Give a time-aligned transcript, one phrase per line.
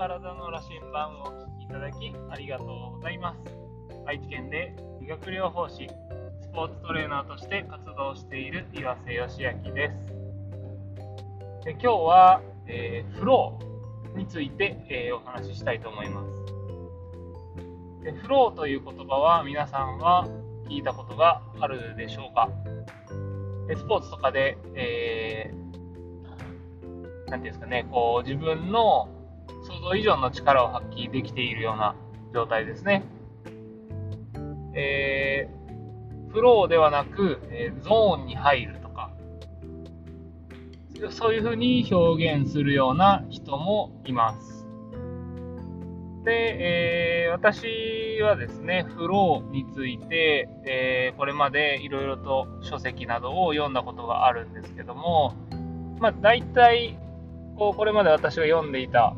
[0.00, 3.38] 体の羅針盤をお聞きいただきありがとうございます。
[4.06, 5.90] 愛知県で理学療法士、
[6.40, 9.96] スポーツトレーナーとして活動している岩瀬義明です。
[11.66, 16.30] で今日は、えー、フローについて、えー、お話ししたいと思います。
[18.02, 20.26] でフローという言葉は皆さんは
[20.66, 22.48] 聞いたことがあるでしょうか？
[23.76, 29.10] スポーツとかで、えー、ていうんですかね、こう自分の
[29.70, 31.94] 想像以上の力を発揮できているような
[32.34, 33.04] 状態ですね。
[34.74, 39.10] えー、フローではなく、えー、ゾーンに入るとか、
[41.10, 44.66] そういうふうに表現するような人もいます。
[46.24, 55.34] で、えー、私はですね、フローについて、えー、これまでいろいろと書籍などを読んだことがあるんですけども、
[55.98, 56.98] まあ、大体
[57.60, 59.14] こう、これまで私が読んでいた、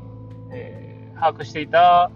[0.52, 2.10] えー、把握していた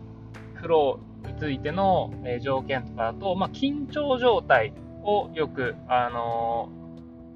[0.54, 6.68] フローについての、え条件とかだと、まあ、緊張状態をよく、あの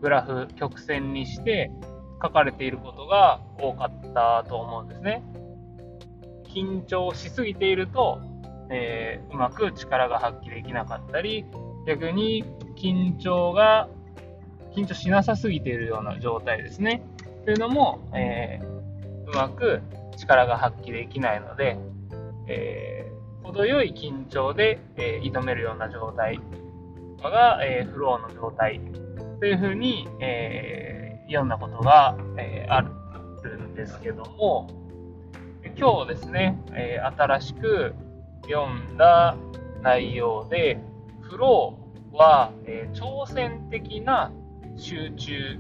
[0.01, 1.71] グラフ、曲線にして
[2.23, 5.23] 書かれていることが多かったと思うんですね。
[6.45, 8.21] 緊張しすぎていると、
[8.71, 11.45] え、うまく力が発揮できなかったり、
[11.87, 12.45] 逆に
[12.77, 13.89] 緊張が、
[14.75, 17.03] 緊張しなさすぎているような状態ですね。
[17.45, 18.80] というのも、えー、
[19.33, 19.81] うまく
[20.17, 21.79] 力が発揮できないので、
[22.49, 26.41] えー、程よい緊張で、え挑めるような状態
[27.23, 28.81] が、えフローの状態
[29.39, 32.91] というふうに、え読んだことが、えある
[33.59, 34.69] んですけども、
[35.79, 37.95] 今日ですね、えー、新しく
[38.43, 39.37] 読んだ
[39.83, 40.79] 内容で、
[41.23, 44.33] フローは、えー、挑戦的な
[44.77, 45.59] 集中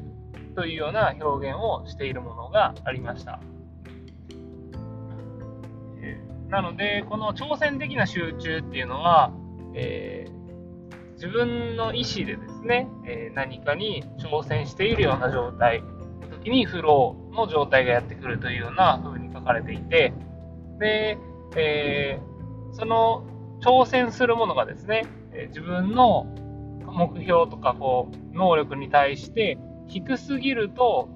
[0.54, 3.40] というような表現をしているものがありました。
[6.50, 9.32] なので、この挑戦的な集中っていうのは、
[9.74, 20.12] えー、自分の意思でですね、えー、何かに挑戦しているような状態の時にフローの状態がやってくるというような風に書かれていて、
[20.80, 21.18] で、
[21.56, 23.24] えー、その
[23.60, 25.06] 挑戦するものがですね、
[25.48, 26.24] 自分の
[26.84, 31.08] 目標とかこう能力に対して低すぎると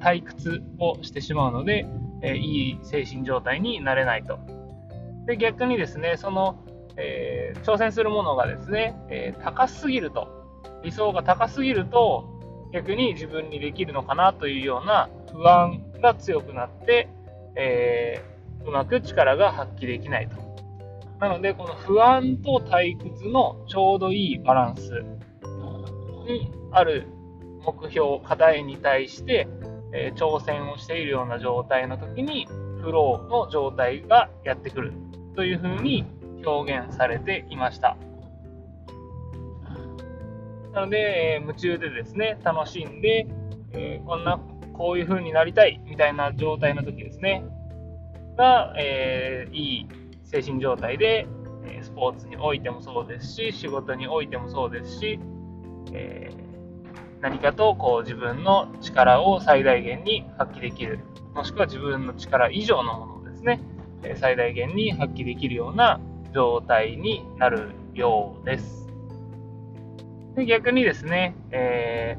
[0.00, 1.86] 退屈をしてしまうので、
[2.22, 4.59] えいい精神状態になれないと。
[5.26, 6.64] で逆にですね、その、
[6.96, 10.28] えー、挑戦するものがですね、えー、高すぎると、
[10.82, 12.28] 理想が高すぎると、
[12.72, 17.08] 逆に自分にできるのかなというような不安が強くなって、
[17.56, 20.36] えー、うまく力が発揮できないと。
[21.20, 25.04] なので、この不安と退屈のちょうどいいバランス
[26.26, 27.06] にある
[27.64, 29.46] 目標、課題に対して、
[29.92, 32.46] えー、挑戦をしているような状態の時に、
[32.80, 34.92] フローの状態がやってくる
[35.36, 36.04] というふうに
[36.44, 37.96] 表現されていました。
[40.72, 43.26] なので、えー、夢中でですね、楽しんで、
[43.72, 44.40] えー、こんな
[44.72, 47.44] こういう風になりたいみたいな状態の時ですね、
[48.36, 49.88] が、えー、いい
[50.24, 51.26] 精神状態で、
[51.66, 55.18] えスポーツにおいてもそうですし、仕事においてもそうですし、
[55.92, 56.49] えー、
[57.20, 61.00] 何かとこう自分の力を最大限に発揮できる、
[61.34, 63.60] もしくは自分の力以上のものをですね、
[64.16, 66.00] 最大限に発揮できるような
[66.32, 68.88] 状態になるようです。
[70.36, 72.16] で逆にですね、え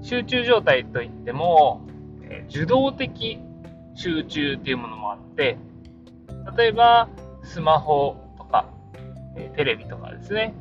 [0.00, 1.80] ー、集中状態といっても、
[2.22, 3.38] え受動的
[3.94, 5.56] 集中っていうものもあって、
[6.56, 7.08] 例えば、
[7.42, 8.68] スマホとか、
[9.36, 10.54] えテレビとかですね、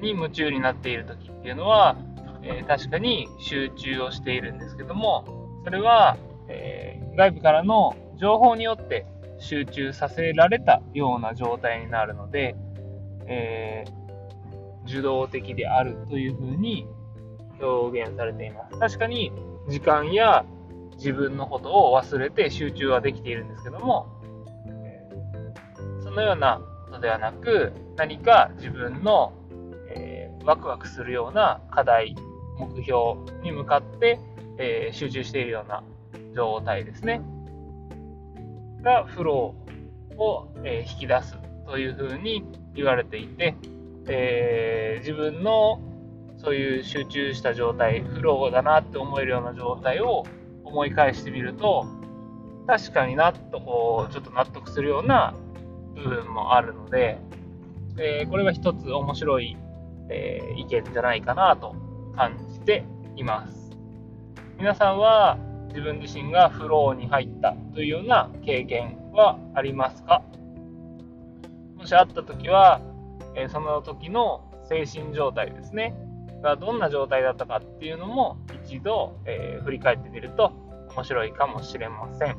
[0.00, 1.96] に夢中になっている時っていうのは、
[2.44, 5.24] えー、確かに集中をしているんですけども、
[5.64, 6.16] それは、
[6.48, 9.06] えー、外部からの情報によって
[9.38, 12.54] 集中させられたような状態になるので、
[13.26, 16.86] えー、受動的であるというふうに
[17.60, 18.78] 表現されています。
[18.78, 19.32] 確かに
[19.68, 20.44] 時間や
[20.96, 24.06] 自分のことを忘れて集中はできているんですけども、
[26.02, 29.32] そのようなことではなく、何か自分の、
[29.88, 32.14] えー、ワクワクするような課題、
[32.58, 32.96] 目標
[33.42, 34.18] に向かって、
[34.58, 35.82] えー、集中しているような
[36.34, 37.20] 状態ですね。
[38.82, 41.36] がフローを、えー、引き出す
[41.66, 43.56] というふうに言われていて、
[44.06, 45.80] えー、自分の
[46.36, 50.24] そういう集中した状態、フローだなって思えるような状態を
[50.64, 51.86] 思い返してみると、
[52.66, 55.34] 確かになとこう、ちょっと納得するような
[55.94, 57.18] 部分もあるので、
[57.98, 59.56] えー、これは一つ面白い、
[60.10, 61.74] えー、意見じゃないかなと
[62.16, 62.84] 感じて
[63.16, 63.70] います。
[64.58, 65.38] 皆さんは
[65.68, 70.22] 自分自身がフローに入ったというような経験はありますか？
[71.76, 72.80] もしあったときは、
[73.34, 75.94] えその時の精神状態ですね、
[76.42, 80.52] がどんな状態だったかっていうのも一度、え、振り返ってみると
[80.94, 82.36] 面白いかもしれません。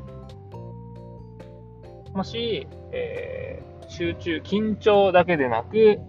[2.13, 5.99] もし、えー、集中、緊張だけでなく、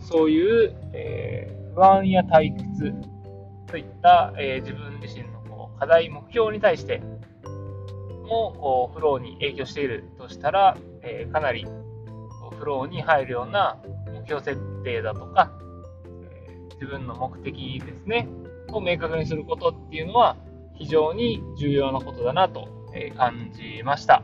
[0.00, 2.92] そういう、えー、不安や退屈
[3.72, 7.00] といった、え自分自身のこう課題、目標に対して
[8.28, 11.66] もこうフローに影響しているとしたら、えかなり
[12.58, 13.78] フローに入るような
[14.12, 15.50] 目標設定だとか、
[16.44, 18.28] え自分の目的ですね、
[18.70, 20.36] を明確にすることっていうのは
[20.74, 22.68] 非常に重要なことだなと
[23.16, 24.22] 感じました。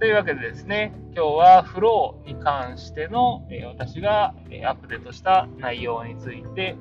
[0.00, 6.74] というわけでですね、今日はフローに関しての私がアップデートした内容について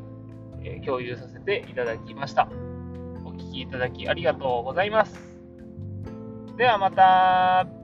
[0.86, 2.48] 共有させていただきました。
[3.25, 5.19] お聴きいただきありがとうございます。
[6.56, 7.79] ではまた。